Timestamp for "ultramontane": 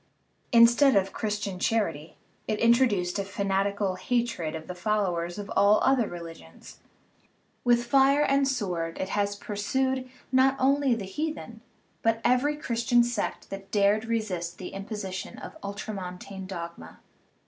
15.61-16.47